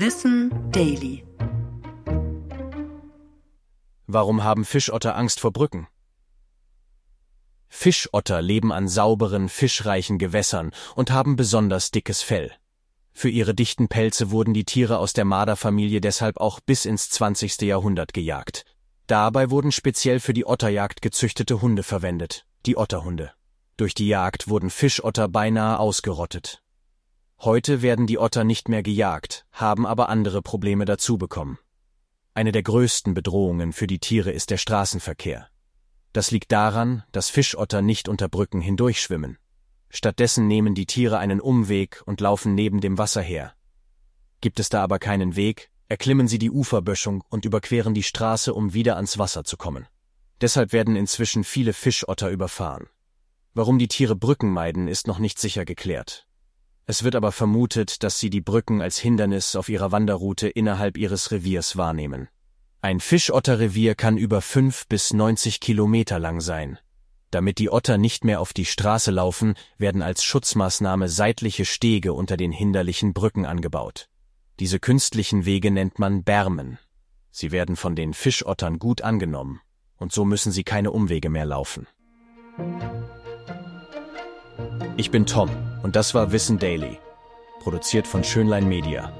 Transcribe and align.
Wissen 0.00 0.52
Daily. 0.70 1.24
Warum 4.06 4.44
haben 4.44 4.64
Fischotter 4.64 5.16
Angst 5.16 5.40
vor 5.40 5.52
Brücken? 5.52 5.88
Fischotter 7.66 8.40
leben 8.40 8.70
an 8.70 8.86
sauberen, 8.86 9.48
fischreichen 9.48 10.18
Gewässern 10.18 10.70
und 10.94 11.10
haben 11.10 11.34
besonders 11.34 11.90
dickes 11.90 12.22
Fell. 12.22 12.52
Für 13.10 13.28
ihre 13.28 13.56
dichten 13.56 13.88
Pelze 13.88 14.30
wurden 14.30 14.54
die 14.54 14.64
Tiere 14.64 14.98
aus 14.98 15.14
der 15.14 15.24
Marderfamilie 15.24 16.00
deshalb 16.00 16.36
auch 16.36 16.60
bis 16.60 16.84
ins 16.84 17.10
20. 17.10 17.62
Jahrhundert 17.62 18.14
gejagt. 18.14 18.66
Dabei 19.08 19.50
wurden 19.50 19.72
speziell 19.72 20.20
für 20.20 20.32
die 20.32 20.46
Otterjagd 20.46 21.02
gezüchtete 21.02 21.60
Hunde 21.60 21.82
verwendet, 21.82 22.46
die 22.66 22.76
Otterhunde. 22.76 23.32
Durch 23.76 23.94
die 23.94 24.06
Jagd 24.06 24.46
wurden 24.46 24.70
Fischotter 24.70 25.26
beinahe 25.26 25.80
ausgerottet. 25.80 26.62
Heute 27.40 27.82
werden 27.82 28.08
die 28.08 28.18
Otter 28.18 28.42
nicht 28.42 28.68
mehr 28.68 28.82
gejagt, 28.82 29.46
haben 29.52 29.86
aber 29.86 30.08
andere 30.08 30.42
Probleme 30.42 30.84
dazu 30.84 31.18
bekommen. 31.18 31.58
Eine 32.34 32.50
der 32.50 32.64
größten 32.64 33.14
Bedrohungen 33.14 33.72
für 33.72 33.86
die 33.86 34.00
Tiere 34.00 34.32
ist 34.32 34.50
der 34.50 34.56
Straßenverkehr. 34.56 35.48
Das 36.12 36.32
liegt 36.32 36.50
daran, 36.50 37.04
dass 37.12 37.30
Fischotter 37.30 37.80
nicht 37.80 38.08
unter 38.08 38.28
Brücken 38.28 38.60
hindurchschwimmen. 38.60 39.38
Stattdessen 39.88 40.48
nehmen 40.48 40.74
die 40.74 40.86
Tiere 40.86 41.18
einen 41.18 41.40
Umweg 41.40 42.02
und 42.06 42.20
laufen 42.20 42.56
neben 42.56 42.80
dem 42.80 42.98
Wasser 42.98 43.22
her. 43.22 43.54
Gibt 44.40 44.58
es 44.58 44.68
da 44.68 44.82
aber 44.82 44.98
keinen 44.98 45.36
Weg, 45.36 45.70
erklimmen 45.86 46.26
sie 46.26 46.38
die 46.38 46.50
Uferböschung 46.50 47.22
und 47.28 47.44
überqueren 47.44 47.94
die 47.94 48.02
Straße, 48.02 48.52
um 48.52 48.74
wieder 48.74 48.96
ans 48.96 49.16
Wasser 49.16 49.44
zu 49.44 49.56
kommen. 49.56 49.86
Deshalb 50.40 50.72
werden 50.72 50.96
inzwischen 50.96 51.44
viele 51.44 51.72
Fischotter 51.72 52.30
überfahren. 52.30 52.88
Warum 53.54 53.78
die 53.78 53.88
Tiere 53.88 54.16
Brücken 54.16 54.50
meiden, 54.50 54.88
ist 54.88 55.06
noch 55.06 55.18
nicht 55.18 55.38
sicher 55.38 55.64
geklärt. 55.64 56.27
Es 56.90 57.02
wird 57.04 57.16
aber 57.16 57.32
vermutet, 57.32 58.02
dass 58.02 58.18
sie 58.18 58.30
die 58.30 58.40
Brücken 58.40 58.80
als 58.80 58.96
Hindernis 58.96 59.56
auf 59.56 59.68
ihrer 59.68 59.92
Wanderroute 59.92 60.48
innerhalb 60.48 60.96
ihres 60.96 61.30
Reviers 61.30 61.76
wahrnehmen. 61.76 62.28
Ein 62.80 63.00
Fischotterrevier 63.00 63.94
kann 63.94 64.16
über 64.16 64.40
fünf 64.40 64.86
bis 64.88 65.12
neunzig 65.12 65.60
Kilometer 65.60 66.18
lang 66.18 66.40
sein. 66.40 66.78
Damit 67.30 67.58
die 67.58 67.70
Otter 67.70 67.98
nicht 67.98 68.24
mehr 68.24 68.40
auf 68.40 68.54
die 68.54 68.64
Straße 68.64 69.10
laufen, 69.10 69.52
werden 69.76 70.00
als 70.00 70.24
Schutzmaßnahme 70.24 71.10
seitliche 71.10 71.66
Stege 71.66 72.14
unter 72.14 72.38
den 72.38 72.52
hinderlichen 72.52 73.12
Brücken 73.12 73.44
angebaut. 73.44 74.08
Diese 74.58 74.80
künstlichen 74.80 75.44
Wege 75.44 75.70
nennt 75.70 75.98
man 75.98 76.24
Bermen. 76.24 76.78
Sie 77.30 77.52
werden 77.52 77.76
von 77.76 77.96
den 77.96 78.14
Fischottern 78.14 78.78
gut 78.78 79.02
angenommen, 79.02 79.60
und 79.98 80.12
so 80.12 80.24
müssen 80.24 80.52
sie 80.52 80.64
keine 80.64 80.90
Umwege 80.90 81.28
mehr 81.28 81.44
laufen. 81.44 81.86
Ich 84.96 85.10
bin 85.10 85.26
Tom 85.26 85.50
und 85.82 85.96
das 85.96 86.14
war 86.14 86.32
Wissen 86.32 86.58
Daily, 86.58 86.98
produziert 87.60 88.06
von 88.06 88.24
Schönlein 88.24 88.68
Media. 88.68 89.12